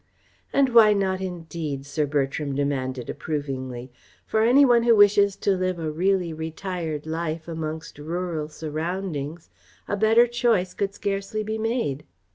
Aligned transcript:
"And 0.51 0.69
why 0.69 0.93
not 0.93 1.21
indeed?" 1.21 1.85
Sir 1.85 2.07
Bertram 2.07 2.55
demanded 2.55 3.07
approvingly. 3.07 3.91
"For 4.25 4.41
any 4.41 4.65
one 4.65 4.81
who 4.81 4.95
wishes 4.95 5.35
to 5.35 5.51
live 5.51 5.77
a 5.77 5.91
really 5.91 6.33
retired 6.33 7.05
life 7.05 7.47
amongst 7.47 7.99
rural 7.99 8.49
surroundings 8.49 9.51
a 9.87 9.95
better 9.95 10.25
choice 10.25 10.73
could 10.73 10.95
scarcely 10.95 11.43
be 11.43 11.59
made. 11.59 12.03